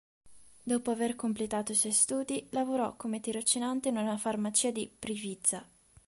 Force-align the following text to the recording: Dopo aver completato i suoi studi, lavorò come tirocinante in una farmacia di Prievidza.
Dopo 0.63 0.89
aver 0.89 1.15
completato 1.15 1.71
i 1.73 1.75
suoi 1.75 1.91
studi, 1.91 2.47
lavorò 2.49 2.95
come 2.95 3.19
tirocinante 3.19 3.89
in 3.89 3.97
una 3.97 4.17
farmacia 4.17 4.71
di 4.71 4.89
Prievidza. 4.97 5.63